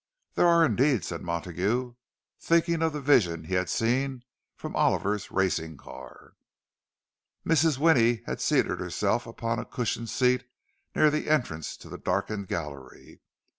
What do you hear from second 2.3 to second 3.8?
thinking of the vision he had